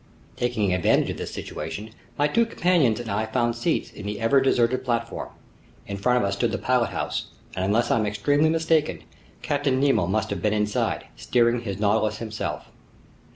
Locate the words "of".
1.11-1.17, 6.17-6.23